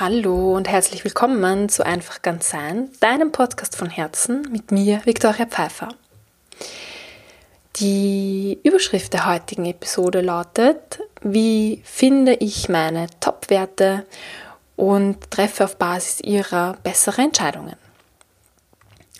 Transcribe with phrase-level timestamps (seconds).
[0.00, 5.44] Hallo und herzlich willkommen zu Einfach ganz sein, deinem Podcast von Herzen mit mir, Viktoria
[5.44, 5.88] Pfeiffer.
[7.76, 14.06] Die Überschrift der heutigen Episode lautet, wie finde ich meine Top-Werte
[14.76, 17.76] und treffe auf Basis ihrer bessere Entscheidungen.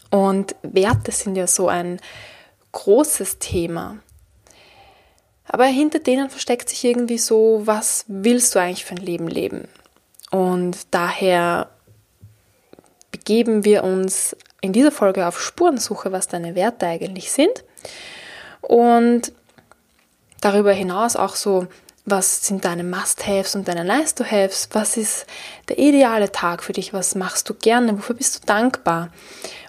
[0.08, 2.00] Und Werte sind ja so ein
[2.72, 3.98] großes Thema.
[5.44, 9.68] Aber hinter denen versteckt sich irgendwie so, was willst du eigentlich für ein Leben leben?
[10.32, 11.68] Und daher
[13.10, 17.64] begeben wir uns in dieser Folge auf Spurensuche, was deine Werte eigentlich sind.
[18.62, 19.32] Und
[20.40, 21.66] darüber hinaus auch so,
[22.06, 24.70] was sind deine Must-Haves und deine Nice-to-Haves?
[24.72, 25.26] Was ist
[25.68, 26.94] der ideale Tag für dich?
[26.94, 27.98] Was machst du gerne?
[27.98, 29.10] Wofür bist du dankbar?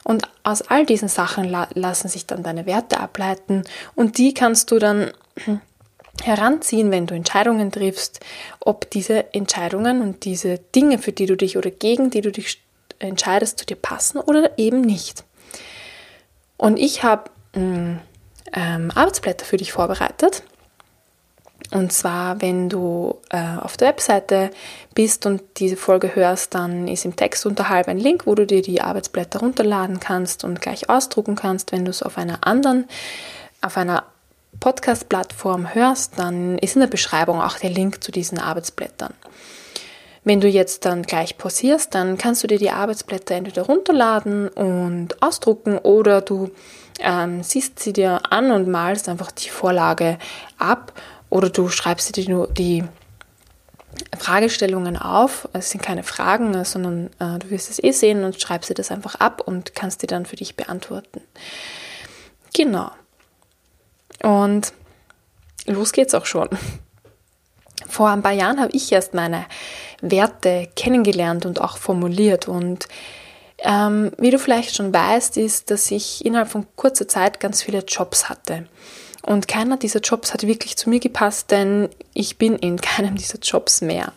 [0.05, 3.63] Und aus all diesen Sachen la lassen sich dann deine Werte ableiten
[3.95, 5.11] und die kannst du dann
[6.21, 8.19] heranziehen, wenn du Entscheidungen triffst,
[8.59, 12.61] ob diese Entscheidungen und diese Dinge, für die du dich oder gegen die du dich
[12.99, 15.23] entscheidest, zu dir passen oder eben nicht.
[16.57, 17.97] Und ich habe mm,
[18.53, 20.43] ähm, Arbeitsblätter für dich vorbereitet.
[21.71, 24.51] Und zwar, wenn du äh, auf der Webseite
[24.93, 28.61] bist und diese Folge hörst, dann ist im Text unterhalb ein Link, wo du dir
[28.61, 31.71] die Arbeitsblätter runterladen kannst und gleich ausdrucken kannst.
[31.71, 32.85] Wenn du es auf einer anderen,
[33.61, 34.03] auf einer
[34.59, 39.13] Podcast-Plattform hörst, dann ist in der Beschreibung auch der Link zu diesen Arbeitsblättern.
[40.23, 45.21] Wenn du jetzt dann gleich pausierst, dann kannst du dir die Arbeitsblätter entweder runterladen und
[45.21, 46.49] ausdrucken oder du
[46.99, 50.17] ähm, siehst sie dir an und malst einfach die Vorlage
[50.57, 50.93] ab
[51.29, 52.85] oder du schreibst dir nur die
[54.17, 55.49] Fragestellungen auf.
[55.53, 58.91] Es sind keine Fragen, sondern äh, du wirst es eh sehen und schreibst dir das
[58.91, 61.21] einfach ab und kannst die dann für dich beantworten.
[62.53, 62.91] Genau.
[64.23, 64.73] Und
[65.67, 66.49] los geht's auch schon.
[67.87, 69.45] Vor ein paar Jahren habe ich erst meine
[70.01, 72.47] Werte kennengelernt und auch formuliert.
[72.47, 72.87] Und
[73.59, 77.79] ähm, wie du vielleicht schon weißt, ist, dass ich innerhalb von kurzer Zeit ganz viele
[77.79, 78.67] Jobs hatte.
[79.21, 83.39] Und keiner dieser Jobs hat wirklich zu mir gepasst, denn ich bin in keinem dieser
[83.39, 84.13] Jobs mehr.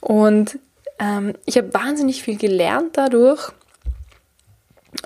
[0.00, 0.58] Und
[0.98, 3.50] ähm, ich habe wahnsinnig viel gelernt dadurch.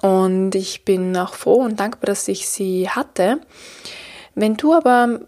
[0.03, 3.41] Und ich bin auch froh und dankbar, dass ich sie hatte.
[4.37, 5.21] Wenn du aber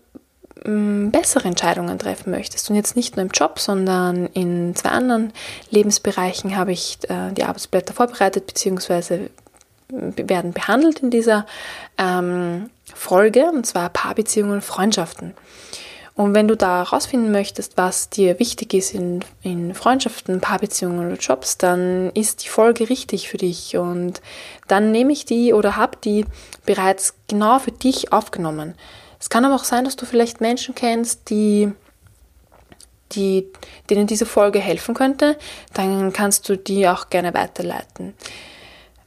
[0.64, 5.32] mm, bessere Entscheidungen treffen möchtest und jetzt nicht nur im Job, sondern in zwei anderen
[5.70, 9.30] Lebensbereichen habe ich äh, die Arbeitsblätter vorbereitet bzw.
[9.88, 11.46] werden behandelt in dieser
[11.96, 15.34] ähm, Folge und zwar Paarbeziehungen und Freundschaften.
[16.18, 21.16] Und wenn du da herausfinden möchtest, was dir wichtig ist in, in Freundschaften, Paarbeziehungen oder
[21.16, 23.76] Jobs, dann ist die Folge richtig für dich.
[23.76, 24.20] Und
[24.66, 26.26] dann nehme ich die oder habe die
[26.66, 28.74] bereits genau für dich aufgenommen.
[29.20, 31.72] Es kann aber auch sein, dass du vielleicht Menschen kennst, die,
[33.12, 33.50] die,
[33.90, 35.36] denen diese Folge helfen könnte.
[35.74, 38.14] Dann kannst du die auch gerne weiterleiten.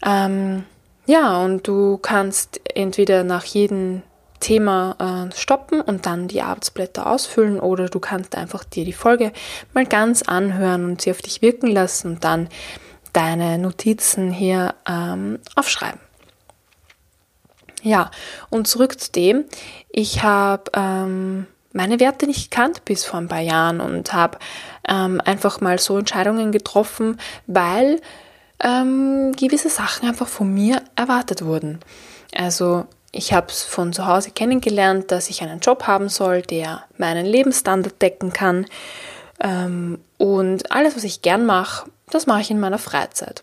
[0.06, 0.66] Ähm,
[1.06, 4.04] ja, und du kannst entweder nach jedem
[4.40, 9.32] Thema äh, stoppen und dann die Arbeitsblätter ausfüllen oder du kannst einfach dir die Folge
[9.74, 12.50] mal ganz anhören und sie auf dich wirken lassen und dann
[13.14, 16.00] deine Notizen hier ähm, aufschreiben.
[17.84, 18.12] Ja,
[18.50, 19.46] und zurück zu dem,
[19.90, 24.38] ich habe ähm, meine Werte nicht gekannt bis vor ein paar Jahren und habe
[24.88, 28.02] ähm, einfach mal so Entscheidungen getroffen, weil
[28.64, 31.80] ähm, gewisse Sachen einfach von mir erwartet wurden.
[32.36, 36.84] Also ich habe es von zu Hause kennengelernt, dass ich einen Job haben soll, der
[36.98, 38.66] meinen Lebensstandard decken kann.
[39.40, 43.42] Ähm, und alles, was ich gern mache, das mache ich in meiner Freizeit.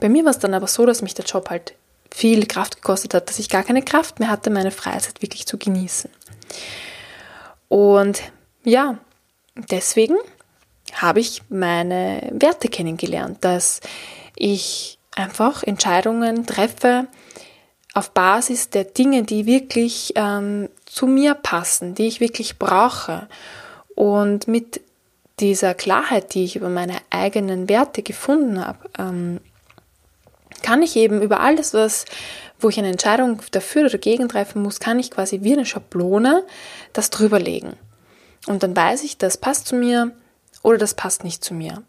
[0.00, 1.74] Bei mir war es dann aber so, dass mich der Job halt
[2.12, 5.58] viel Kraft gekostet hat, dass ich gar keine Kraft mehr hatte, meine Freizeit wirklich zu
[5.58, 6.10] genießen.
[7.68, 8.20] Und
[8.64, 8.98] ja,
[9.70, 10.16] deswegen
[10.92, 13.80] habe ich meine Werte kennengelernt, dass
[14.36, 17.06] ich einfach Entscheidungen treffe,
[17.94, 23.26] auf Basis der Dinge, die wirklich ähm, zu mir passen, die ich wirklich brauche.
[23.94, 24.80] Und mit
[25.40, 29.40] dieser Klarheit, die ich über meine eigenen Werte gefunden habe, ähm,
[30.62, 32.04] kann ich eben über alles, was,
[32.58, 36.44] wo ich eine Entscheidung dafür oder dagegen treffen muss, kann ich quasi wie eine Schablone
[36.92, 37.74] das drüberlegen.
[38.46, 40.12] Und dann weiß ich, das passt zu mir
[40.62, 41.82] oder das passt nicht zu mir.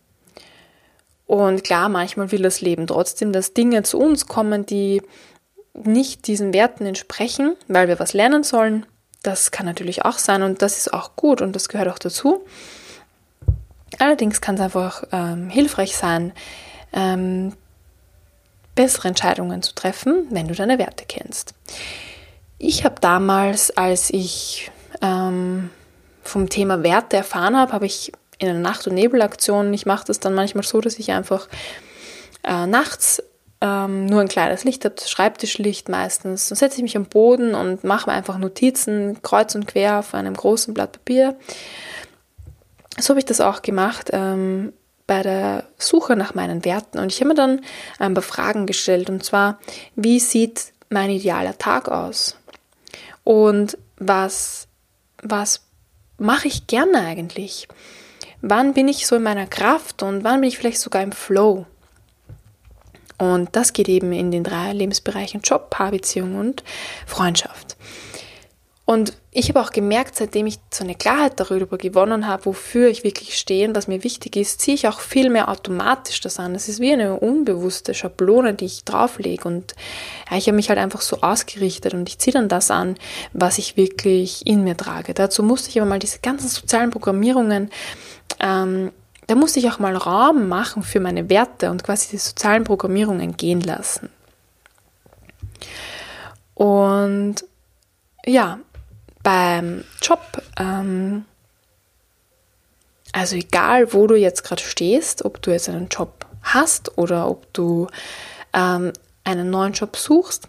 [1.27, 5.01] Und klar, manchmal will das Leben trotzdem, dass Dinge zu uns kommen, die
[5.74, 8.85] nicht diesen Werten entsprechen, weil wir was lernen sollen.
[9.24, 12.44] Das kann natürlich auch sein und das ist auch gut und das gehört auch dazu.
[14.00, 16.33] Allerdings kann es einfach ähm, hilfreich sein,
[16.91, 17.53] ähm,
[18.75, 21.53] bessere Entscheidungen zu treffen, wenn du deine Werte kennst.
[22.57, 24.71] Ich habe damals, als ich
[25.01, 25.69] ähm,
[26.23, 29.73] vom Thema Werte erfahren habe, habe ich in einer Nacht- und Nebelaktion.
[29.73, 31.47] Ich mache das dann manchmal so, dass ich einfach
[32.44, 33.21] äh, nachts
[33.62, 36.50] ähm, nur ein kleines Licht habe, Schreibtischlicht meistens.
[36.50, 40.13] Dann setze ich mich am Boden und mache mir einfach Notizen kreuz und quer auf
[40.13, 41.38] einem großen Blatt Papier.
[43.00, 44.74] So habe ich das auch gemacht ähm,
[45.12, 46.98] bei der Suche nach meinen Werten.
[46.98, 47.66] Und ich habe mir dann
[48.00, 49.10] ein paar Fragen gestellt.
[49.10, 49.60] Und zwar,
[49.94, 52.38] wie sieht mein idealer Tag aus?
[53.25, 54.69] Und was,
[55.22, 55.63] was
[56.18, 57.68] mache ich gerne eigentlich?
[58.40, 61.66] Wann bin ich so in meiner Kraft und wann bin ich vielleicht sogar im Flow?
[63.18, 66.63] Und das geht eben in den drei Lebensbereichen Job, Paarbeziehung und
[67.06, 67.70] Freundschaft.
[68.91, 73.05] Und ich habe auch gemerkt, seitdem ich so eine Klarheit darüber gewonnen habe, wofür ich
[73.05, 76.53] wirklich stehe und was mir wichtig ist, ziehe ich auch viel mehr automatisch das an.
[76.53, 79.47] Das ist wie eine unbewusste Schablone, die ich drauflege.
[79.47, 79.75] Und
[80.29, 82.97] ja, ich habe mich halt einfach so ausgerichtet und ich ziehe dann das an,
[83.31, 85.13] was ich wirklich in mir trage.
[85.13, 87.69] Dazu musste ich aber mal diese ganzen sozialen Programmierungen
[88.41, 88.91] ähm,
[89.27, 93.38] da musste ich auch mal Raum machen für meine Werte und quasi die sozialen Programmierungen
[93.38, 94.09] gehen lassen.
[96.53, 97.35] Und
[98.25, 98.59] ja,
[99.23, 101.25] beim Job, ähm,
[103.12, 107.51] also egal, wo du jetzt gerade stehst, ob du jetzt einen Job hast oder ob
[107.53, 107.88] du
[108.53, 110.47] ähm, einen neuen Job suchst,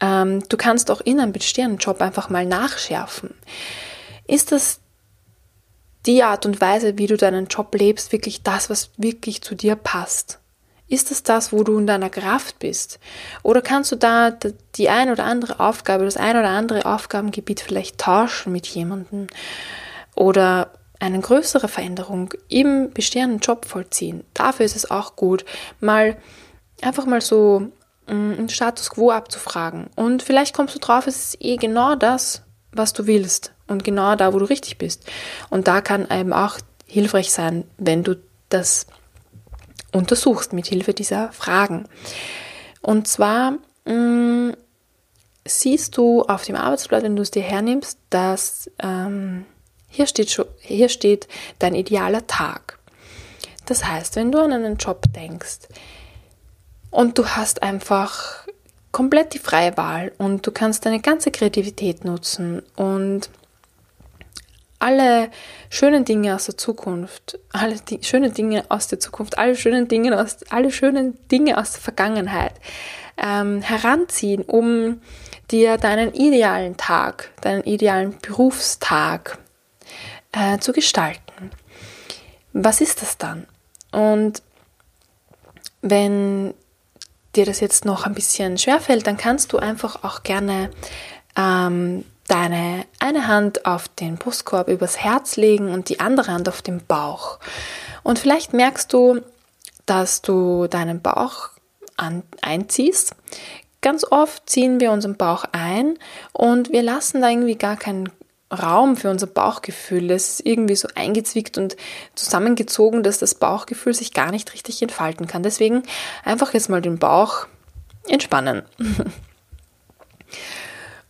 [0.00, 3.34] ähm, du kannst auch in einem bestehenden Job einfach mal nachschärfen.
[4.26, 4.80] Ist das
[6.06, 9.76] die Art und Weise, wie du deinen Job lebst, wirklich das, was wirklich zu dir
[9.76, 10.39] passt?
[10.90, 12.98] Ist es das, wo du in deiner Kraft bist?
[13.44, 14.32] Oder kannst du da
[14.74, 19.28] die ein oder andere Aufgabe, das ein oder andere Aufgabengebiet vielleicht tauschen mit jemandem?
[20.16, 24.24] Oder eine größere Veränderung im bestehenden Job vollziehen?
[24.34, 25.44] Dafür ist es auch gut,
[25.78, 26.16] mal
[26.82, 27.70] einfach mal so
[28.08, 29.90] mm, einen Status quo abzufragen.
[29.94, 34.16] Und vielleicht kommst du drauf, es ist eh genau das, was du willst und genau
[34.16, 35.08] da, wo du richtig bist.
[35.50, 38.16] Und da kann einem auch hilfreich sein, wenn du
[38.48, 38.86] das
[39.92, 41.88] untersuchst mit Hilfe dieser Fragen.
[42.82, 43.52] Und zwar
[43.84, 44.56] mh, mm,
[45.44, 49.46] siehst du auf dem Arbeitsblatt, wenn du es dir hernimmst, dass ähm,
[49.88, 51.28] hier, steht hier steht
[51.58, 52.78] dein idealer Tag.
[53.66, 55.68] Das heißt, wenn du an einen Job denkst
[56.90, 58.46] und du hast einfach
[58.92, 63.30] komplett die freie Wahl und du kannst deine ganze Kreativität nutzen und
[64.80, 65.30] alle
[65.68, 70.20] schönen Dinge aus der Zukunft, alle die, schönen Dinge aus der Zukunft, alle schönen Dinge
[70.20, 72.54] aus, alle schönen Dinge aus der Vergangenheit
[73.16, 75.00] ähm, heranziehen, um
[75.50, 79.38] dir deinen idealen Tag, deinen idealen Berufstag
[80.32, 81.50] äh, zu gestalten.
[82.52, 83.46] Was ist das dann?
[83.92, 84.42] Und
[85.82, 86.54] wenn
[87.36, 90.70] dir das jetzt noch ein bisschen schwerfällt, dann kannst du einfach auch gerne
[91.36, 96.62] ähm, deine eine Hand auf den Brustkorb übers Herz legen und die andere Hand auf
[96.62, 97.38] den Bauch.
[98.02, 99.20] Und vielleicht merkst du,
[99.86, 101.50] dass du deinen Bauch
[101.96, 103.14] an, einziehst.
[103.80, 105.98] Ganz oft ziehen wir unseren Bauch ein
[106.32, 108.10] und wir lassen da irgendwie gar keinen
[108.52, 110.10] Raum für unser Bauchgefühl.
[110.10, 111.76] Es ist irgendwie so eingezwickt und
[112.14, 115.42] zusammengezogen, dass das Bauchgefühl sich gar nicht richtig entfalten kann.
[115.42, 115.82] Deswegen
[116.24, 117.46] einfach jetzt mal den Bauch
[118.08, 118.62] entspannen.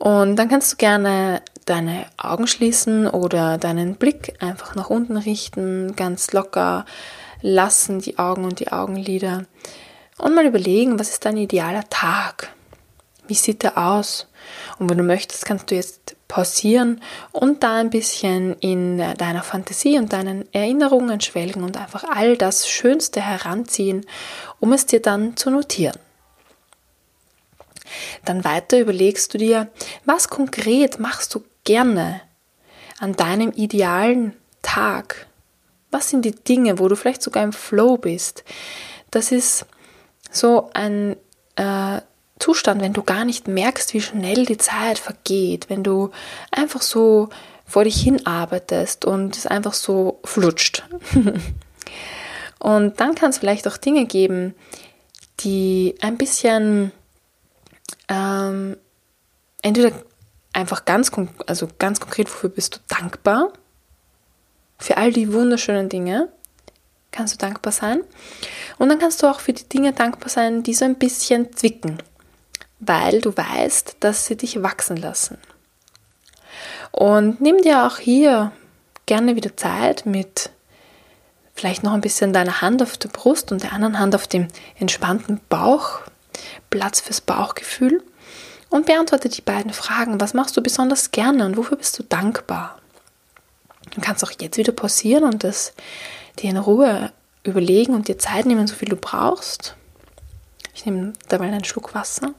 [0.00, 5.94] Und dann kannst du gerne deine Augen schließen oder deinen Blick einfach nach unten richten,
[5.94, 6.86] ganz locker
[7.42, 9.44] lassen die Augen und die Augenlider
[10.16, 12.48] und mal überlegen, was ist dein idealer Tag?
[13.28, 14.26] Wie sieht der aus?
[14.78, 17.02] Und wenn du möchtest, kannst du jetzt pausieren
[17.32, 22.66] und da ein bisschen in deiner Fantasie und deinen Erinnerungen schwelgen und einfach all das
[22.66, 24.06] Schönste heranziehen,
[24.60, 25.98] um es dir dann zu notieren.
[28.24, 29.68] Dann weiter überlegst du dir,
[30.04, 32.20] was konkret machst du gerne
[32.98, 35.26] an deinem idealen Tag?
[35.90, 38.44] Was sind die Dinge, wo du vielleicht sogar im Flow bist?
[39.10, 39.66] Das ist
[40.30, 41.16] so ein
[41.56, 42.00] äh,
[42.38, 46.10] Zustand, wenn du gar nicht merkst, wie schnell die Zeit vergeht, wenn du
[46.50, 47.28] einfach so
[47.66, 50.84] vor dich hin arbeitest und es einfach so flutscht.
[52.58, 54.54] und dann kann es vielleicht auch Dinge geben,
[55.40, 56.92] die ein bisschen
[58.08, 58.76] ähm,
[59.62, 59.92] entweder
[60.52, 61.10] einfach ganz,
[61.46, 63.52] also ganz konkret, wofür bist du dankbar?
[64.78, 66.28] Für all die wunderschönen Dinge
[67.12, 68.02] kannst du dankbar sein.
[68.78, 72.02] Und dann kannst du auch für die Dinge dankbar sein, die so ein bisschen zwicken,
[72.78, 75.38] weil du weißt, dass sie dich wachsen lassen.
[76.92, 78.52] Und nimm dir auch hier
[79.06, 80.50] gerne wieder Zeit mit
[81.54, 84.48] vielleicht noch ein bisschen deiner Hand auf der Brust und der anderen Hand auf dem
[84.78, 86.00] entspannten Bauch,
[86.70, 88.02] Platz fürs Bauchgefühl
[88.68, 90.20] und beantworte die beiden Fragen.
[90.20, 92.78] Was machst du besonders gerne und wofür bist du dankbar?
[93.94, 95.72] Du kannst auch jetzt wieder pausieren und das
[96.38, 99.74] dir in Ruhe überlegen und dir Zeit nehmen, so viel du brauchst.
[100.74, 102.34] Ich nehme dabei einen Schluck Wasser.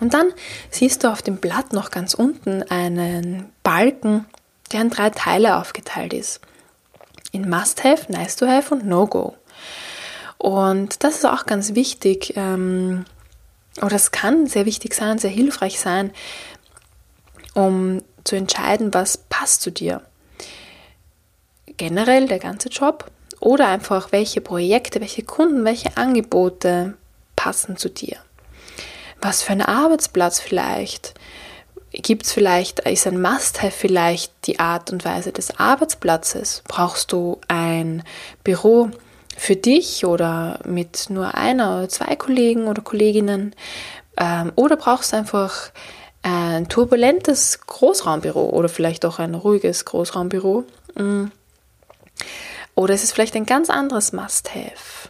[0.00, 0.32] Und dann
[0.70, 4.26] siehst du auf dem Blatt noch ganz unten einen Balken,
[4.72, 6.40] der in drei Teile aufgeteilt ist.
[7.32, 9.34] In Must-Have, Nice-to-Have und No-Go.
[10.38, 13.04] Und das ist auch ganz wichtig, ähm,
[13.82, 16.12] oder es kann sehr wichtig sein, sehr hilfreich sein,
[17.54, 20.02] um zu entscheiden, was passt zu dir.
[21.76, 26.96] Generell der ganze Job oder einfach welche Projekte, welche Kunden, welche Angebote
[27.34, 28.16] passen zu dir.
[29.20, 31.14] Was für ein Arbeitsplatz vielleicht?
[32.02, 36.62] Gibt es vielleicht, ist ein Must-Have vielleicht die Art und Weise des Arbeitsplatzes?
[36.68, 38.02] Brauchst du ein
[38.44, 38.90] Büro
[39.34, 43.54] für dich oder mit nur einer oder zwei Kollegen oder Kolleginnen?
[44.18, 45.70] Ähm, oder brauchst du einfach
[46.22, 50.64] ein turbulentes Großraumbüro oder vielleicht auch ein ruhiges Großraumbüro?
[50.96, 51.26] Mm.
[52.74, 55.08] Oder ist es vielleicht ein ganz anderes Must-Have?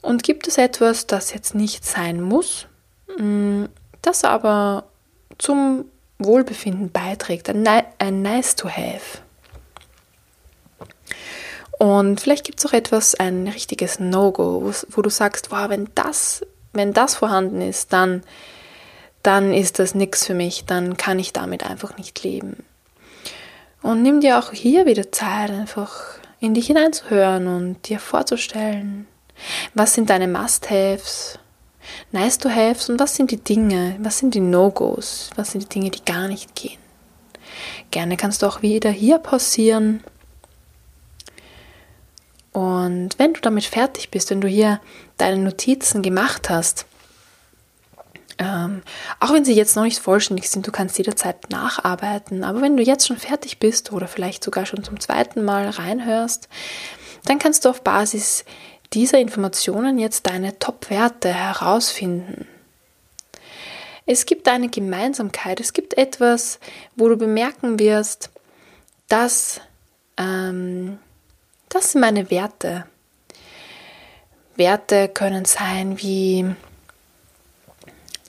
[0.00, 2.66] Und gibt es etwas, das jetzt nicht sein muss,
[3.18, 3.64] mm,
[4.00, 4.84] das aber
[5.38, 5.86] zum
[6.18, 9.18] Wohlbefinden beiträgt, ein Nice-to-Have?
[11.78, 16.46] Und vielleicht gibt es auch etwas, ein richtiges No-Go, wo, du sagst, wow, wenn das,
[16.72, 18.22] wenn das vorhanden ist, dann,
[19.24, 22.64] dann ist das nichts für mich, dann kann ich damit einfach nicht leben.
[23.82, 29.08] Und nimm dir auch hier wieder Zeit, einfach in dich hineinzuhören und dir vorzustellen,
[29.74, 31.40] was sind deine Must-Haves,
[32.12, 36.04] Nice-to-Haves und was sind die Dinge, was sind die No-Gos, was sind die Dinge, die
[36.04, 36.78] gar nicht gehen.
[37.90, 40.02] Gerne kannst du auch wieder hier pausieren.
[42.52, 44.80] Und wenn du damit fertig bist, wenn du hier
[45.16, 46.86] deine Notizen gemacht hast,
[48.38, 48.82] ähm,
[49.20, 52.82] auch wenn sie jetzt noch nicht vollständig sind, du kannst jederzeit nacharbeiten, aber wenn du
[52.82, 56.48] jetzt schon fertig bist oder vielleicht sogar schon zum zweiten Mal reinhörst,
[57.24, 58.44] dann kannst du auf Basis
[58.94, 62.46] dieser Informationen jetzt deine Top-Werte herausfinden.
[64.04, 66.58] Es gibt eine Gemeinsamkeit, es gibt etwas,
[66.96, 68.30] wo du bemerken wirst,
[69.08, 69.60] dass
[70.16, 70.98] ähm,
[71.68, 72.86] das sind meine Werte.
[74.56, 76.44] Werte können sein wie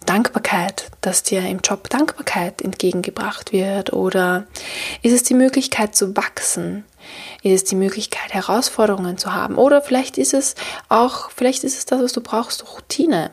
[0.05, 4.45] Dankbarkeit, dass dir im Job Dankbarkeit entgegengebracht wird oder
[5.01, 6.85] ist es die Möglichkeit zu wachsen?
[7.43, 10.55] Ist es die Möglichkeit Herausforderungen zu haben oder vielleicht ist es
[10.89, 13.31] auch vielleicht ist es das, was du brauchst, Routine.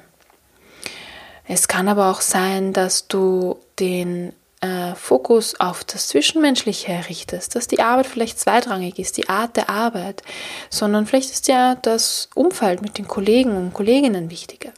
[1.47, 7.67] Es kann aber auch sein, dass du den äh, Fokus auf das Zwischenmenschliche richtest, dass
[7.67, 10.23] die Arbeit vielleicht zweitrangig ist, die Art der Arbeit,
[10.69, 14.71] sondern vielleicht ist ja das Umfeld mit den Kollegen und Kolleginnen wichtiger.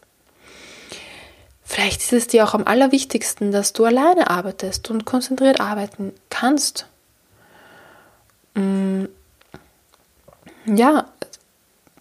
[1.64, 6.86] Vielleicht ist es dir auch am allerwichtigsten, dass du alleine arbeitest und konzentriert arbeiten kannst.
[10.66, 11.06] Ja,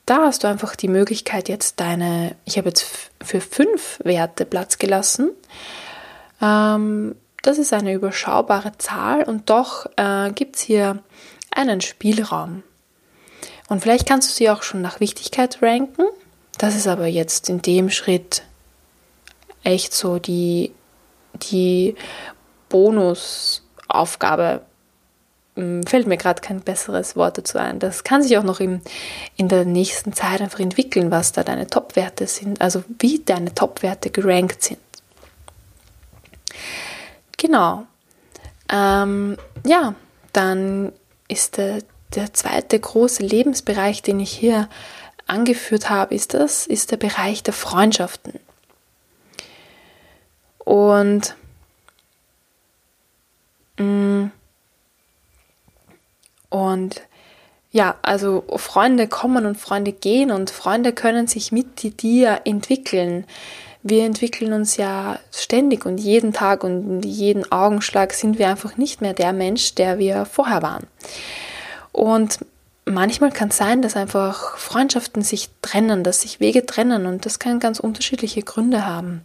[0.05, 2.85] da hast du einfach die Möglichkeit, jetzt deine, ich habe jetzt
[3.23, 5.31] für fünf Werte Platz gelassen,
[6.41, 11.01] ähm, das ist eine überschaubare Zahl und doch äh, gibt es hier
[11.49, 12.63] einen Spielraum.
[13.67, 16.03] Und vielleicht kannst du sie auch schon nach Wichtigkeit ranken.
[16.57, 18.43] Das ist aber jetzt in dem Schritt
[19.63, 20.73] echt so die,
[21.35, 21.95] die
[22.69, 24.61] Bonusaufgabe.
[25.55, 27.79] Hm, fällt mir gerade kein besseres Wort dazu ein.
[27.79, 28.81] Das kann sich auch noch im,
[29.35, 34.09] in der nächsten Zeit einfach entwickeln, was da deine Top-Werte sind, also wie deine Top-Werte
[34.11, 34.79] gerankt sind.
[37.37, 37.85] Genau.
[38.71, 39.95] Ähm, ja,
[40.31, 40.93] dann
[41.27, 41.79] ist der,
[42.15, 44.69] der zweite große Lebensbereich, den ich hier
[45.27, 48.39] angeführt habe, ist das, ist der Bereich der Freundschaften.
[50.59, 51.35] Und
[53.77, 54.27] mm,
[56.51, 57.01] und
[57.71, 63.25] ja, also Freunde kommen und Freunde gehen und Freunde können sich mit dir entwickeln
[63.83, 69.01] wir entwickeln uns ja ständig und jeden Tag und jeden Augenschlag sind wir einfach nicht
[69.01, 70.85] mehr der Mensch, der wir vorher waren.
[71.91, 72.39] Und
[72.85, 77.39] manchmal kann es sein, dass einfach Freundschaften sich trennen, dass sich Wege trennen und das
[77.39, 79.21] kann ganz unterschiedliche Gründe haben.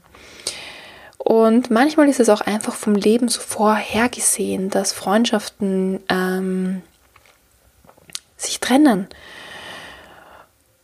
[1.18, 6.83] Und manchmal ist es auch einfach vom Leben so vorhergesehen, dass Freundschaften ähm,
[8.37, 9.09] sich trennen.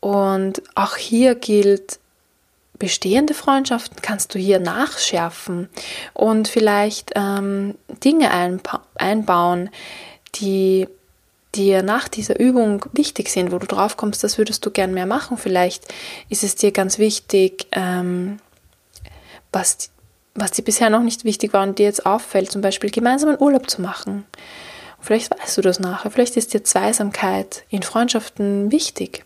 [0.01, 1.99] Und auch hier gilt,
[2.79, 5.69] bestehende Freundschaften kannst du hier nachschärfen
[6.15, 8.31] und vielleicht ähm, Dinge
[8.97, 9.71] einbauen,
[10.35, 10.89] die
[11.55, 15.07] dir nach dieser Übung wichtig sind, wo du drauf kommst, das würdest du gern mehr
[15.07, 15.37] machen.
[15.37, 15.85] Vielleicht
[16.29, 18.39] ist es dir ganz wichtig, ähm,
[19.53, 19.91] was
[20.35, 23.41] was dir bisher noch nicht wichtig war und dir jetzt auffällt, zum Beispiel gemeinsam einen
[23.41, 24.25] Urlaub zu machen.
[25.03, 29.25] Vielleicht weißt du das nachher, vielleicht ist dir Zweisamkeit in Freundschaften wichtig.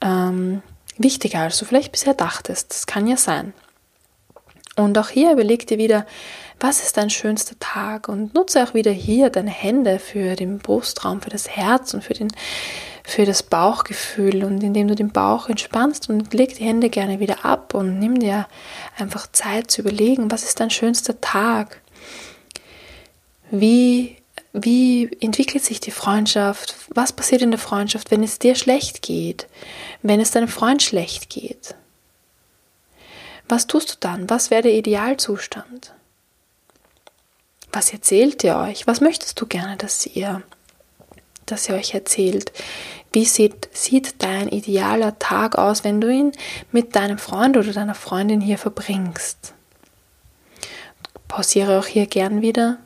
[0.00, 0.62] Ähm,
[0.96, 2.70] wichtiger, als du vielleicht bisher dachtest.
[2.70, 3.52] Das kann ja sein.
[4.76, 6.06] Und auch hier überleg dir wieder,
[6.58, 11.20] was ist dein schönster Tag und nutze auch wieder hier deine Hände für den Brustraum,
[11.20, 12.32] für das Herz und für, den,
[13.04, 17.44] für das Bauchgefühl und indem du den Bauch entspannst und leg die Hände gerne wieder
[17.44, 18.48] ab und nimm dir
[18.98, 21.80] einfach Zeit zu überlegen, was ist dein schönster Tag?
[23.50, 24.16] Wie,
[24.56, 26.76] wie entwickelt sich die Freundschaft?
[26.90, 29.48] Was passiert in der Freundschaft, wenn es dir schlecht geht?
[30.02, 31.74] Wenn es deinem Freund schlecht geht?
[33.48, 34.30] Was tust du dann?
[34.30, 35.92] Was wäre der Idealzustand?
[37.72, 38.86] Was erzählt ihr euch?
[38.86, 40.40] Was möchtest du gerne, dass ihr,
[41.46, 42.52] dass ihr euch erzählt?
[43.12, 46.30] Wie sieht, sieht dein idealer Tag aus, wenn du ihn
[46.70, 49.52] mit deinem Freund oder deiner Freundin hier verbringst?
[51.26, 52.78] Pausiere auch hier gern wieder.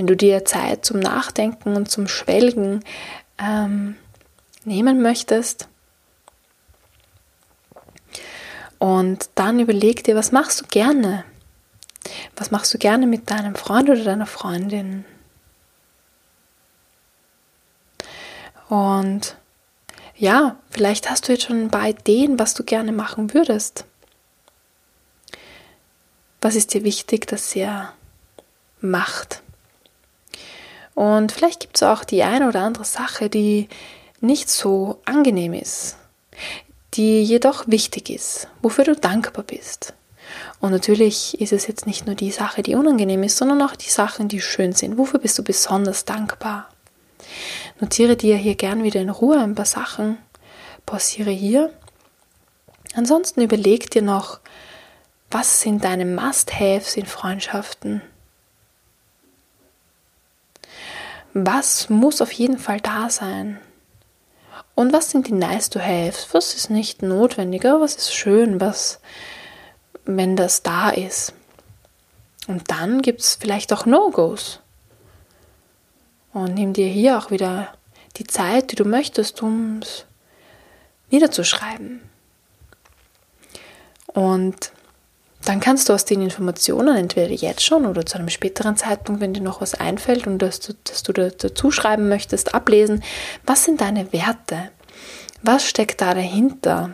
[0.00, 2.82] Wenn du dir Zeit zum Nachdenken und zum Schwelgen
[3.38, 3.96] ähm,
[4.64, 5.68] nehmen möchtest.
[8.78, 11.26] Und dann überleg dir, was machst du gerne?
[12.34, 15.04] Was machst du gerne mit deinem Freund oder deiner Freundin?
[18.70, 19.36] Und
[20.16, 23.84] ja, vielleicht hast du jetzt schon ein paar Ideen, was du gerne machen würdest.
[26.40, 27.92] Was ist dir wichtig, dass ihr
[28.80, 29.42] macht?
[30.94, 33.68] Und vielleicht gibt es auch die eine oder andere Sache, die
[34.20, 35.96] nicht so angenehm ist,
[36.94, 39.94] die jedoch wichtig ist, wofür du dankbar bist.
[40.60, 43.88] Und natürlich ist es jetzt nicht nur die Sache, die unangenehm ist, sondern auch die
[43.88, 44.98] Sachen, die schön sind.
[44.98, 46.68] Wofür bist du besonders dankbar?
[47.80, 50.18] Notiere dir hier gern wieder in Ruhe ein paar Sachen,
[50.84, 51.72] pausiere hier.
[52.94, 54.40] Ansonsten überleg dir noch,
[55.30, 58.02] was sind deine Must-Haves in Freundschaften?
[61.32, 63.60] Was muss auf jeden Fall da sein?
[64.74, 66.28] Und was sind die Nice-to-Haves?
[66.32, 67.80] Was ist nicht notwendiger?
[67.80, 68.60] Was ist schön?
[68.60, 69.00] Was
[70.04, 71.32] wenn das da ist.
[72.46, 74.60] Und dann gibt es vielleicht auch No-Gos.
[76.32, 77.74] Und nimm dir hier auch wieder
[78.16, 80.06] die Zeit, die du möchtest, um es
[81.10, 82.00] niederzuschreiben.
[84.06, 84.72] Und
[85.44, 89.32] dann kannst du aus den Informationen entweder jetzt schon oder zu einem späteren Zeitpunkt, wenn
[89.32, 93.02] dir noch was einfällt und dass du, dass du dazu schreiben möchtest, ablesen,
[93.46, 94.70] was sind deine Werte?
[95.42, 96.90] Was steckt da dahinter?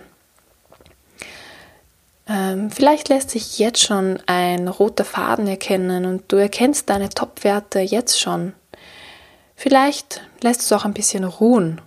[2.28, 7.80] Ähm, vielleicht lässt sich jetzt schon ein roter Faden erkennen und du erkennst deine Top-Werte
[7.80, 8.52] jetzt schon.
[9.56, 11.80] Vielleicht lässt es auch ein bisschen ruhen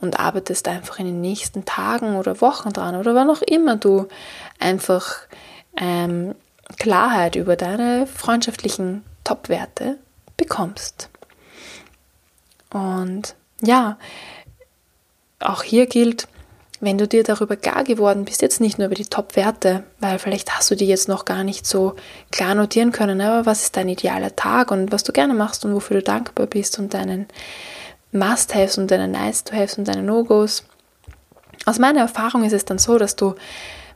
[0.00, 4.08] und arbeitest einfach in den nächsten Tagen oder Wochen dran oder wann auch immer du
[4.58, 5.20] einfach
[5.76, 6.34] ähm,
[6.78, 9.98] Klarheit über deine freundschaftlichen Top-Werte
[10.36, 11.08] bekommst.
[12.70, 13.98] Und ja,
[15.40, 16.28] auch hier gilt,
[16.80, 20.54] wenn du dir darüber klar geworden bist, jetzt nicht nur über die Top-Werte, weil vielleicht
[20.56, 21.96] hast du die jetzt noch gar nicht so
[22.30, 25.74] klar notieren können, aber was ist dein idealer Tag und was du gerne machst und
[25.74, 27.26] wofür du dankbar bist und deinen
[28.12, 30.64] Must-Haves und deine Nice-to-Haves und deine No-Gos.
[31.64, 33.34] Aus meiner Erfahrung ist es dann so, dass du,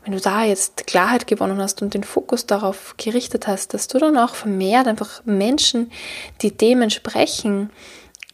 [0.05, 3.99] wenn du da jetzt Klarheit gewonnen hast und den Fokus darauf gerichtet hast, dass du
[3.99, 5.93] dann auch vermehrt einfach Menschen,
[6.41, 7.71] die dem entsprechen,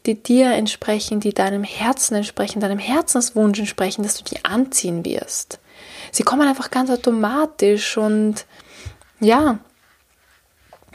[0.07, 5.59] die dir entsprechen, die deinem Herzen entsprechen, deinem Herzenswunsch entsprechen, dass du die anziehen wirst.
[6.12, 8.46] Sie kommen einfach ganz automatisch und
[9.18, 9.59] ja,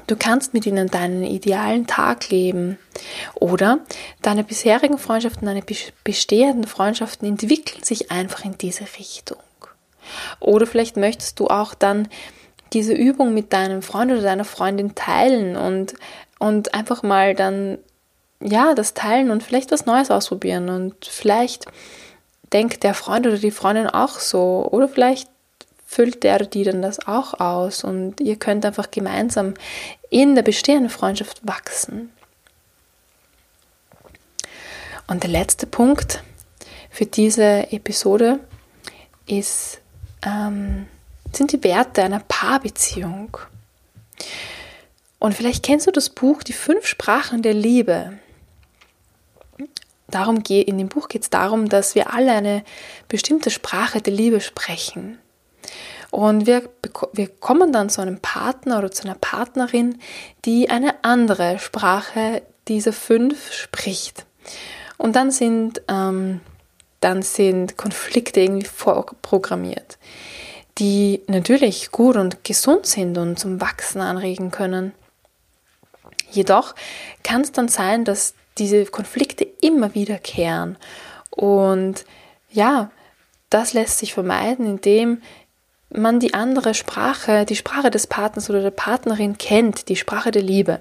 [0.08, 2.78] du kannst mit ihnen deinen idealen Tag leben.
[3.36, 3.80] Oder
[4.22, 5.64] deine bisherigen Freundschaften, deine
[6.04, 9.38] bestehenden Freundschaften entwickeln sich einfach in diese Richtung.
[10.40, 12.08] Oder vielleicht möchtest du auch dann
[12.74, 15.94] diese Übung mit deinem Freund oder deiner Freundin teilen und,
[16.40, 17.78] und einfach mal dann
[18.42, 20.70] ja, das teilen und vielleicht was Neues ausprobieren.
[20.70, 21.66] Und vielleicht
[22.52, 24.68] denkt der Freund oder die Freundin auch so.
[24.72, 25.30] Oder vielleicht
[25.86, 27.84] füllt der oder die dann das auch aus.
[27.84, 29.54] Und ihr könnt einfach gemeinsam
[30.10, 32.12] in der bestehenden Freundschaft wachsen.
[35.08, 36.24] Und der letzte Punkt
[36.90, 38.40] für diese Episode
[39.28, 39.80] ist,
[40.26, 40.88] ähm,
[41.34, 43.38] sind die Werte einer Paarbeziehung.
[45.20, 48.14] Und vielleicht kennst du das Buch Die fünf Sprachen der Liebe
[50.12, 52.64] darum geht, in dem Buch geht es darum, dass wir alle eine
[53.08, 55.18] bestimmte Sprache der Liebe sprechen.
[56.12, 56.70] Und wir,
[57.14, 60.00] wir kommen dann zu einem Partner oder zu einer Partnerin,
[60.44, 64.26] die eine andere Sprache dieser fünf spricht.
[64.98, 66.42] Und dann sind, ähm,
[67.02, 69.98] dann sind Konflikte irgendwie vorprogrammiert.
[70.78, 74.94] die natürlich gut und gesund sind und zum Wachsen anregen können.
[76.32, 76.74] Jedoch
[77.24, 80.78] kann es dann sein, dass diese Konflikte immer wiederkehren.
[81.30, 82.06] Und
[82.50, 82.90] ja,
[83.50, 85.22] das lässt sich vermeiden, indem
[85.90, 90.42] man die andere Sprache, die Sprache des Partners oder der Partnerin kennt, die Sprache der
[90.42, 90.80] Liebe.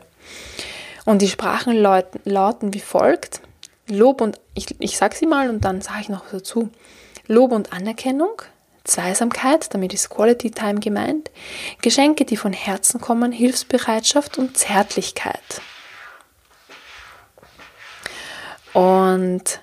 [1.04, 3.40] Und die Sprachen lauten, lauten wie folgt.
[3.90, 6.70] Lob und, ich, ich sage sie mal und dann sage ich noch dazu.
[7.26, 8.42] Lob und Anerkennung,
[8.84, 11.30] Zweisamkeit, damit ist Quality Time gemeint,
[11.82, 15.60] Geschenke, die von Herzen kommen, Hilfsbereitschaft und Zärtlichkeit.
[18.72, 19.60] Und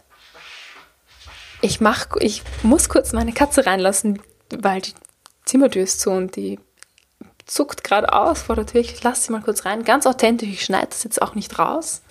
[1.61, 4.93] ich mach, ich muss kurz meine Katze reinlassen, weil die
[5.45, 6.59] Zimmertür ist zu und die
[7.45, 8.81] zuckt gerade aus vor der Tür.
[8.81, 9.83] Ich lasse sie mal kurz rein.
[9.83, 12.01] Ganz authentisch, ich schneide das jetzt auch nicht raus.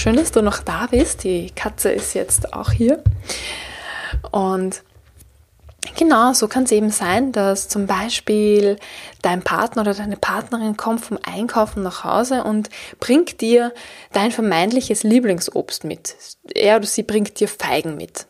[0.00, 1.24] Schön, dass du noch da bist.
[1.24, 3.04] Die Katze ist jetzt auch hier.
[4.30, 4.82] Und
[5.98, 8.76] Genau, so kann es eben sein, dass zum Beispiel
[9.20, 13.74] dein Partner oder deine Partnerin kommt vom Einkaufen nach Hause und bringt dir
[14.12, 16.16] dein vermeintliches Lieblingsobst mit.
[16.54, 18.26] Er oder sie bringt dir Feigen mit.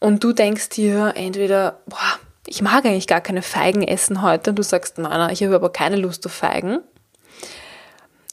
[0.00, 4.50] Und du denkst dir entweder, boah, ich mag eigentlich gar keine Feigen essen heute.
[4.50, 6.80] Und du sagst, nein, ich habe aber keine Lust auf Feigen.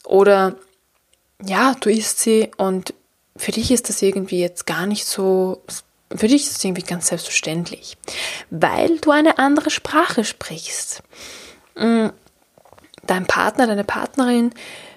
[0.05, 0.55] Oder
[1.43, 2.93] ja, du isst sie und
[3.37, 5.61] für dich ist das irgendwie jetzt gar nicht so
[6.13, 7.97] für dich ist es irgendwie ganz selbstverständlich,
[8.49, 11.03] weil du eine andere Sprache sprichst.
[11.75, 12.07] Mm,
[13.05, 14.53] dein Partner, deine Partnerin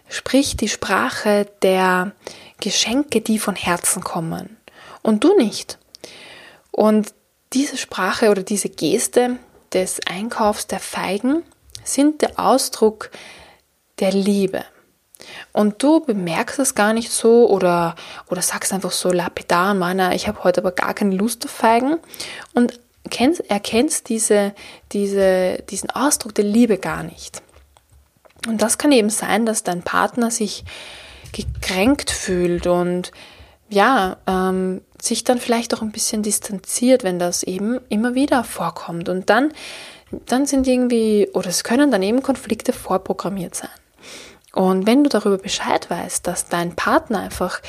[0.09, 2.13] spricht die Sprache der
[2.61, 4.57] Geschenke, die von Herzen kommen
[5.03, 5.79] und du nicht.
[6.71, 7.15] Und
[7.53, 9.39] diese Sprache oder diese Geste
[9.73, 11.43] des Einkaufs der Feigen
[11.85, 13.11] sind der Ausdruck
[13.99, 14.65] der Liebe.
[15.53, 17.95] Und du bemerkst es gar nicht so oder,
[18.31, 21.99] oder sagst einfach so lapidar, meiner, ich habe heute aber gar keine Lust auf Feigen
[22.55, 24.55] und kennst, erkennst diese,
[24.93, 27.43] diese, diesen Ausdruck der Liebe gar nicht.
[28.47, 30.65] Und das kann eben sein, dass dein Partner sich
[31.33, 33.13] gekränkt fühlt und
[33.69, 39.09] ja, ähm, sich dann vielleicht auch ein bisschen distanziert, wenn das eben immer wieder vorkommt.
[39.09, 39.53] Und dann,
[40.11, 43.71] dann sind irgendwie, oder es können dann eben Konflikte vorprogrammiert sein.
[44.59, 47.61] Und wenn du darüber Bescheid weißt, dass dein Partner einfach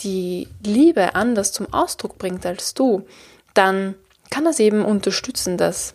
[0.00, 3.06] die Liebe anders zum Ausdruck bringt als du,
[3.52, 3.94] dann
[4.30, 5.92] kann das eben unterstützen, dass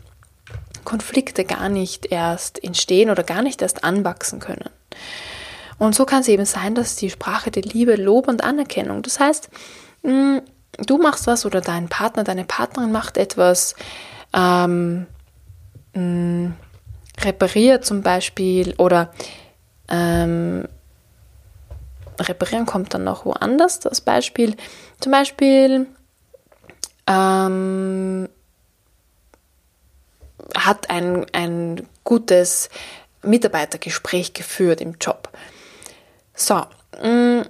[0.86, 4.70] Konflikte gar nicht erst entstehen oder gar nicht erst anwachsen können.
[5.80, 9.02] Und so kann es eben sein, dass die Sprache der Liebe Lob und Anerkennung.
[9.02, 9.50] Das heißt,
[10.04, 10.38] mm,
[10.78, 13.74] du machst was oder dein Partner, deine Partnerin macht etwas,
[14.36, 15.08] ähm,
[15.96, 16.50] mm,
[17.20, 19.12] repariert zum Beispiel oder
[19.90, 20.68] ähm,
[22.20, 23.80] reparieren kommt dann noch woanders.
[23.80, 24.56] Das Beispiel,
[25.00, 25.88] zum Beispiel
[27.08, 28.30] ähm,
[30.56, 32.70] hat ein, ein gutes
[33.22, 35.30] Mitarbeitergespräch geführt im Job.
[36.34, 36.66] So,
[37.02, 37.42] mm,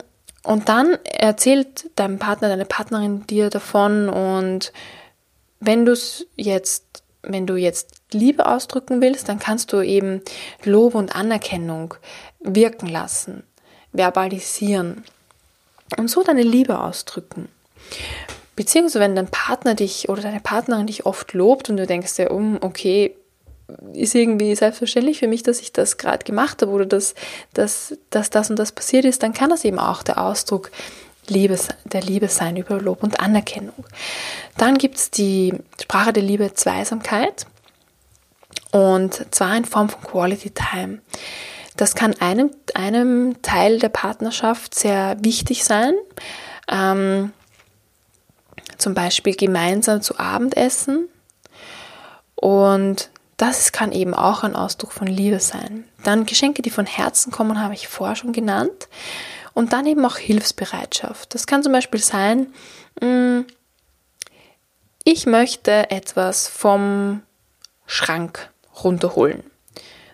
[0.44, 4.72] und dann erzählt dein Partner, deine Partnerin dir davon und
[5.60, 10.22] wenn du es jetzt wenn du jetzt Liebe ausdrücken willst, dann kannst du eben
[10.64, 11.96] Lob und Anerkennung
[12.40, 13.44] wirken lassen,
[13.92, 15.04] verbalisieren
[15.98, 17.50] und so deine Liebe ausdrücken.
[18.56, 22.32] Beziehungsweise wenn dein Partner dich oder deine Partnerin dich oft lobt und du denkst dir,
[22.32, 23.16] um, okay,
[23.94, 27.16] ist irgendwie selbstverständlich für mich, dass ich das gerade gemacht habe oder dass,
[27.54, 30.72] dass, dass das und das passiert ist, dann kann das eben auch der Ausdruck
[31.30, 33.86] Liebe, der Liebe sein über Lob und Anerkennung.
[34.58, 37.46] Dann gibt es die Sprache der Liebe Zweisamkeit
[38.72, 41.00] und zwar in Form von Quality Time.
[41.76, 45.94] Das kann einem, einem Teil der Partnerschaft sehr wichtig sein.
[46.68, 47.32] Ähm,
[48.78, 51.08] zum Beispiel gemeinsam zu Abend essen.
[52.36, 55.86] Und das kann eben auch ein Ausdruck von Liebe sein.
[56.04, 58.88] Dann Geschenke, die von Herzen kommen, habe ich vorher schon genannt.
[59.54, 61.34] Und dann eben auch Hilfsbereitschaft.
[61.34, 62.48] Das kann zum Beispiel sein,
[63.02, 63.42] mm,
[65.04, 67.22] ich möchte etwas vom
[67.86, 68.52] Schrank
[68.84, 69.44] runterholen.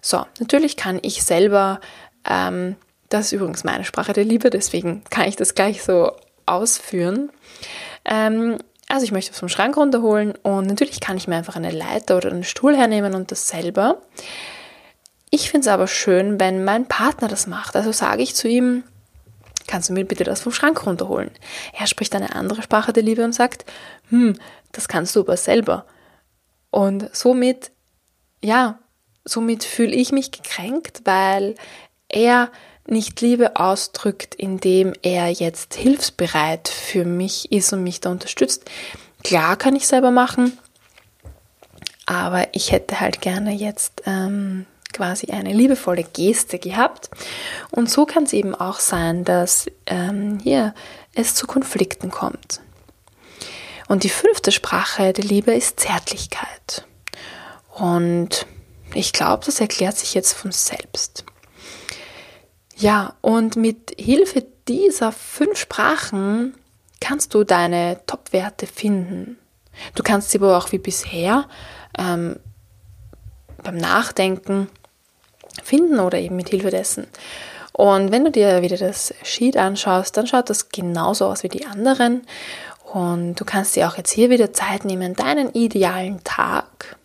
[0.01, 1.81] So, natürlich kann ich selber,
[2.29, 2.75] ähm,
[3.09, 6.11] das ist übrigens meine Sprache der Liebe, deswegen kann ich das gleich so
[6.45, 7.31] ausführen.
[8.05, 11.71] Ähm, also ich möchte es vom Schrank runterholen und natürlich kann ich mir einfach eine
[11.71, 14.01] Leiter oder einen Stuhl hernehmen und das selber.
[15.31, 17.75] Ich finde es aber schön, wenn mein Partner das macht.
[17.75, 18.83] Also sage ich zu ihm,
[19.67, 21.31] kannst du mir bitte das vom Schrank runterholen?
[21.73, 23.65] Er spricht eine andere Sprache der Liebe und sagt,
[24.09, 24.37] hm,
[24.71, 25.85] das kannst du aber selber.
[26.69, 27.71] Und somit,
[28.43, 28.79] ja,
[29.23, 31.55] somit fühle ich mich gekränkt, weil
[32.09, 32.51] er
[32.87, 38.69] nicht Liebe ausdrückt, indem er jetzt hilfsbereit für mich ist und mich da unterstützt.
[39.23, 40.57] Klar kann ich selber machen,
[42.05, 47.09] aber ich hätte halt gerne jetzt ähm, quasi eine liebevolle Geste gehabt.
[47.71, 50.73] Und so kann es eben auch sein, dass ähm, hier
[51.13, 52.61] es zu Konflikten kommt.
[53.87, 56.87] Und die fünfte Sprache der Liebe ist Zärtlichkeit.
[57.73, 58.47] Und
[58.93, 61.25] ich glaube, das erklärt sich jetzt von selbst.
[62.77, 66.55] Ja, und mit Hilfe dieser fünf Sprachen
[66.99, 69.37] kannst du deine Top-Werte finden.
[69.93, 71.47] Du kannst sie aber auch wie bisher
[71.97, 72.39] ähm,
[73.61, 74.69] beim Nachdenken
[75.63, 77.07] finden oder eben mit Hilfe dessen.
[77.71, 81.65] Und wenn du dir wieder das Sheet anschaust, dann schaut das genauso aus wie die
[81.65, 82.25] anderen.
[82.93, 86.95] Und du kannst dir auch jetzt hier wieder Zeit nehmen, deinen idealen Tag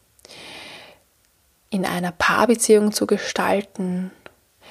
[1.71, 4.11] in einer Paarbeziehung zu gestalten,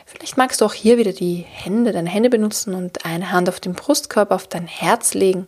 [0.10, 3.60] Vielleicht magst du auch hier wieder die Hände, deine Hände benutzen und eine Hand auf
[3.60, 5.46] den Brustkorb, auf dein Herz legen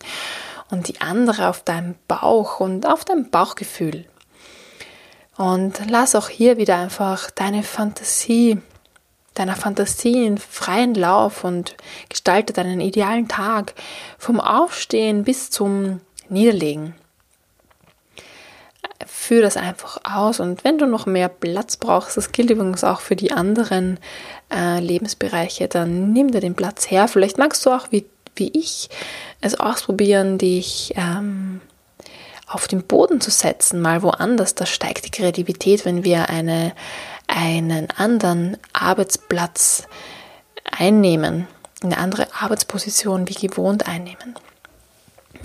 [0.70, 4.06] und die andere auf deinen Bauch und auf dein Bauchgefühl.
[5.42, 8.60] Und lass auch hier wieder einfach deine Fantasie,
[9.34, 11.78] deiner Fantasie in freien Lauf und
[12.10, 13.74] gestalte deinen idealen Tag
[14.20, 16.00] vom Aufstehen bis zum
[16.30, 16.94] Niederlegen
[19.08, 23.02] führe das einfach aus und wenn du noch mehr Platz brauchst, das gilt übrigens auch
[23.02, 24.00] für die anderen
[24.54, 27.08] äh, Lebensbereiche, dann nimm dir den Platz her.
[27.08, 28.90] Vielleicht magst du auch wie, wie ich
[29.42, 31.62] es ausprobieren, dich ähm,
[32.52, 34.56] auf den Boden zu setzen, mal woanders.
[34.56, 36.74] Da steigt die Kreativität, wenn wir eine,
[37.28, 39.88] einen anderen Arbeitsplatz
[40.70, 41.48] einnehmen,
[41.82, 44.36] eine andere Arbeitsposition wie gewohnt einnehmen.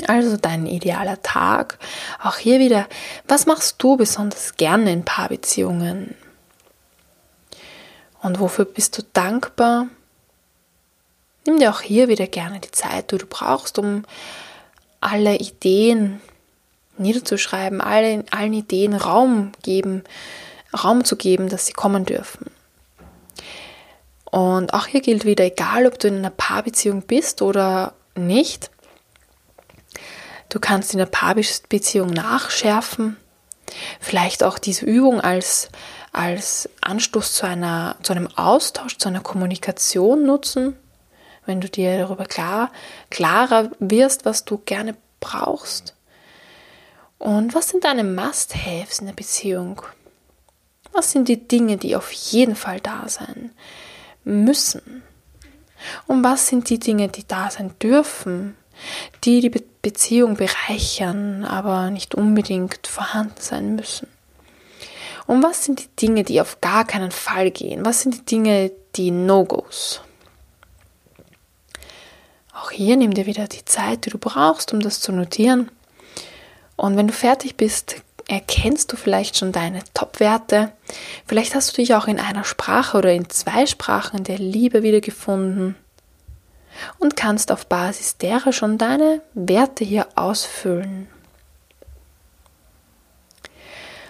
[0.08, 1.78] Also dein idealer Tag.
[2.22, 2.86] Auch hier wieder,
[3.28, 6.14] was machst du besonders gerne in Paarbeziehungen?
[8.20, 9.86] Und wofür bist du dankbar?
[11.46, 14.04] Nimm dir auch hier wieder gerne die Zeit, die du brauchst, um
[15.00, 16.20] alle Ideen
[16.98, 20.04] niederzuschreiben, alle, allen Ideen Raum geben,
[20.76, 22.50] Raum zu geben, dass sie kommen dürfen.
[24.24, 28.70] Und auch hier gilt wieder, egal ob du in einer Paarbeziehung bist oder nicht,
[30.48, 33.16] Du kannst in der Paarbeziehung nachschärfen.
[34.00, 35.70] Vielleicht auch diese Übung als,
[36.12, 40.76] als Anstoß zu, einer, zu einem Austausch, zu einer Kommunikation nutzen,
[41.46, 42.70] wenn du dir darüber klar,
[43.10, 45.95] klarer wirst, was du gerne brauchst.
[47.18, 49.82] Und was sind deine Must-Haves in der Beziehung?
[50.92, 53.50] Was sind die Dinge, die auf jeden Fall da sein
[54.24, 55.02] müssen?
[56.06, 58.56] Und was sind die Dinge, die da sein dürfen,
[59.24, 59.50] die die
[59.82, 64.08] Beziehung bereichern, aber nicht unbedingt vorhanden sein müssen.
[65.26, 67.84] Und was sind die Dinge, die auf gar keinen Fall gehen?
[67.84, 70.02] Was sind die Dinge, die No-Gos?
[72.54, 75.70] Auch hier nimm dir wieder die Zeit, die du brauchst, um das zu notieren.
[76.76, 80.72] Und wenn du fertig bist, erkennst du vielleicht schon deine Top-Werte.
[81.26, 85.76] Vielleicht hast du dich auch in einer Sprache oder in zwei Sprachen der Liebe wiedergefunden
[86.98, 91.08] und kannst auf Basis derer schon deine Werte hier ausfüllen.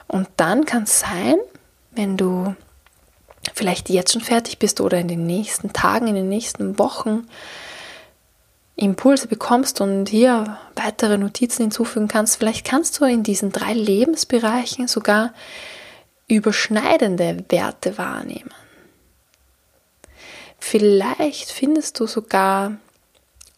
[0.08, 1.36] Und dann kann es sein,
[1.92, 2.54] wenn du
[3.54, 7.28] vielleicht jetzt schon fertig bist oder in den nächsten Tagen, in den nächsten Wochen
[8.76, 14.86] Impulse bekommst und hier weitere Notizen hinzufügen kannst, vielleicht kannst du in diesen drei Lebensbereichen
[14.86, 15.32] sogar
[16.28, 18.52] überschneidende Werte wahrnehmen.
[20.58, 22.76] Vielleicht findest du sogar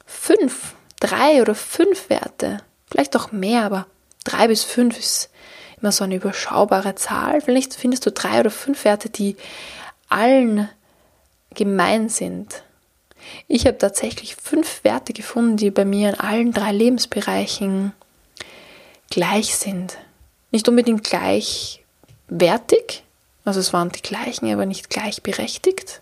[0.07, 3.87] fünf, drei oder fünf Werte, vielleicht auch mehr, aber
[4.25, 5.31] drei bis fünf ist
[5.81, 7.41] immer so eine überschaubare Zahl.
[7.41, 9.37] Vielleicht findest du drei oder fünf Werte, die
[10.09, 10.69] allen
[11.55, 12.63] gemein sind.
[13.47, 17.93] Ich habe tatsächlich fünf Werte gefunden, die bei mir in allen drei Lebensbereichen
[19.11, 19.99] gleich sind.
[20.51, 23.05] Nicht unbedingt gleichwertig,
[23.45, 26.01] also es waren die gleichen, aber nicht gleichberechtigt.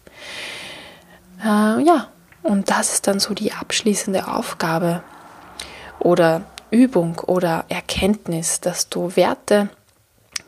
[1.42, 2.08] Äh, ja,
[2.42, 5.02] und das ist dann so die abschließende Aufgabe
[5.98, 9.68] oder Übung oder Erkenntnis, dass du Werte,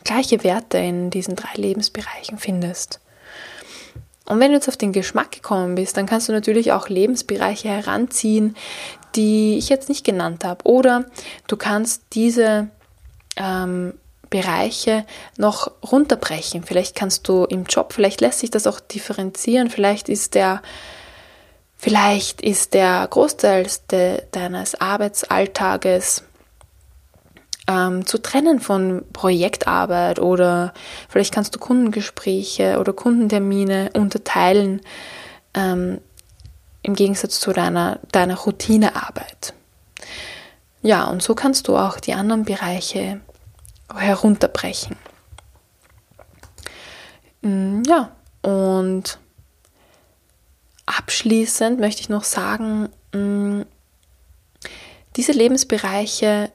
[0.03, 2.99] gleiche Werte in diesen drei Lebensbereichen findest.
[4.29, 7.67] Und wenn du jetzt auf den Geschmack gekommen bist, dann kannst du natürlich auch Lebensbereiche
[7.67, 8.55] heranziehen,
[9.15, 10.65] die ich jetzt nicht genannt habe.
[10.65, 11.05] Oder
[11.47, 12.69] du kannst diese
[13.35, 13.93] ähm,
[14.29, 15.05] Bereiche
[15.37, 16.63] noch runterbrechen.
[16.63, 20.61] Vielleicht kannst du im Job, vielleicht lässt sich das auch differenzieren, vielleicht ist der
[21.81, 26.23] Vielleicht ist der Großteil de, deines Arbeitsalltages
[27.69, 30.73] ähm, zu trennen von Projektarbeit oder
[31.07, 34.81] vielleicht kannst du Kundengespräche oder Kundentermine unterteilen
[35.53, 36.01] ähm,
[36.81, 39.53] im Gegensatz zu deiner, deiner Routinearbeit.
[40.81, 43.21] Ja, und so kannst du auch die anderen Bereiche
[43.93, 44.95] herunterbrechen.
[47.41, 49.19] Mm, ja, und
[50.87, 53.61] abschließend möchte ich noch sagen, mm,
[55.15, 56.51] diese Lebensbereiche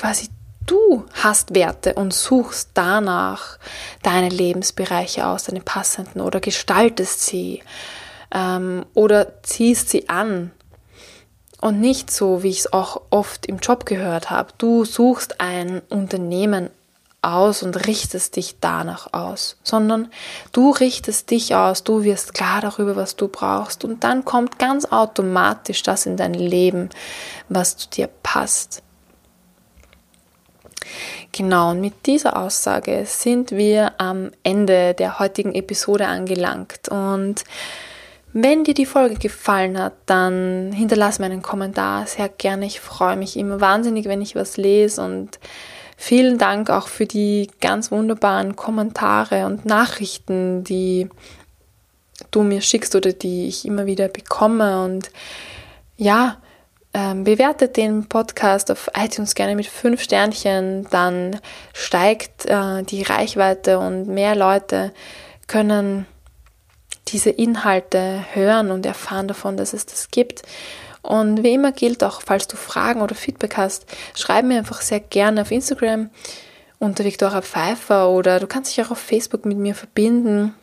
[0.00, 0.28] quasi
[0.66, 3.58] du hast Werte und suchst danach
[4.02, 7.62] deine Lebensbereiche aus, deine passenden oder gestaltest sie
[8.32, 10.52] ähm, oder ziehst sie an.
[11.60, 14.54] Und nicht so, wie ich es auch oft im Job gehört habe.
[14.56, 16.70] Du suchst ein Unternehmen
[17.20, 20.08] aus und richtest dich danach aus, sondern
[20.52, 24.86] du richtest dich aus, du wirst klar darüber, was du brauchst und dann kommt ganz
[24.86, 26.88] automatisch das in dein Leben,
[27.50, 28.82] was zu dir passt.
[31.32, 36.88] Genau, und mit dieser Aussage sind wir am Ende der heutigen Episode angelangt.
[36.88, 37.44] Und
[38.32, 42.66] wenn dir die Folge gefallen hat, dann hinterlass mir einen Kommentar sehr gerne.
[42.66, 45.40] Ich freue mich immer wahnsinnig, wenn ich was lese und
[45.96, 51.08] vielen Dank auch für die ganz wunderbaren Kommentare und Nachrichten, die
[52.30, 54.84] du mir schickst oder die ich immer wieder bekomme.
[54.84, 55.10] Und
[55.96, 56.38] ja,
[56.92, 61.40] ähm, bewertet den Podcast auf iTunes gerne mit fünf Sternchen, dann
[61.72, 64.92] steigt äh, die Reichweite und mehr Leute
[65.46, 66.06] können
[67.08, 70.42] diese Inhalte hören und erfahren davon, dass es das gibt.
[71.02, 75.00] Und wie immer gilt auch, falls du Fragen oder Feedback hast, schreib mir einfach sehr
[75.00, 76.10] gerne auf Instagram
[76.78, 80.54] unter Viktoria Pfeiffer oder du kannst dich auch auf Facebook mit mir verbinden.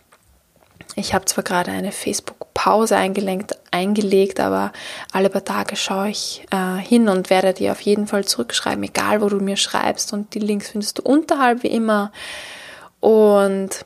[0.95, 4.71] Ich habe zwar gerade eine Facebook-Pause eingelegt, aber
[5.11, 9.21] alle paar Tage schaue ich äh, hin und werde dir auf jeden Fall zurückschreiben, egal
[9.21, 10.13] wo du mir schreibst.
[10.13, 12.11] Und die Links findest du unterhalb wie immer.
[12.99, 13.85] Und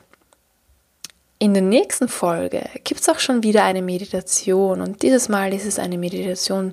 [1.42, 5.66] in der nächsten Folge gibt es auch schon wieder eine Meditation und dieses Mal ist
[5.66, 6.70] es eine Meditation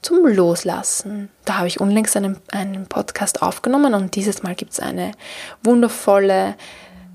[0.00, 1.28] zum Loslassen.
[1.44, 5.10] Da habe ich unlängst einen, einen Podcast aufgenommen und dieses Mal gibt es eine
[5.64, 6.54] wundervolle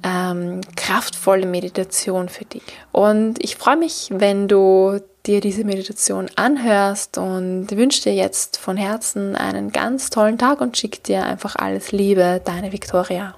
[0.04, 2.64] ähm, kraftvolle Meditation für dich.
[2.92, 8.78] Und ich freue mich, wenn du dir diese Meditation anhörst und wünsche dir jetzt von
[8.78, 13.36] Herzen einen ganz tollen Tag und schicke dir einfach alles Liebe, deine Victoria.